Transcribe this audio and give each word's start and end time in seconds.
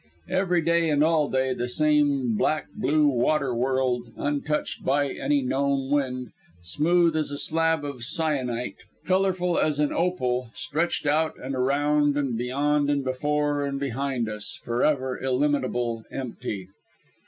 Every 0.29 0.61
day 0.63 0.89
and 0.89 1.03
all 1.03 1.29
day 1.29 1.53
the 1.53 1.67
same 1.67 2.33
black 2.35 2.69
blue 2.75 3.05
water 3.07 3.53
world, 3.53 4.11
untouched 4.17 4.83
by 4.83 5.11
any 5.11 5.43
known 5.43 5.91
wind, 5.91 6.31
smooth 6.63 7.15
as 7.15 7.29
a 7.29 7.37
slab 7.37 7.85
of 7.85 8.03
syenite, 8.03 8.77
colourful 9.05 9.59
as 9.59 9.77
an 9.79 9.93
opal, 9.93 10.49
stretched 10.55 11.05
out 11.05 11.35
and 11.37 11.53
around 11.53 12.17
and 12.17 12.35
beyond 12.35 12.89
and 12.89 13.03
before 13.03 13.63
and 13.63 13.79
behind 13.79 14.27
us, 14.27 14.59
forever, 14.63 15.19
illimitable, 15.21 16.03
empty. 16.09 16.67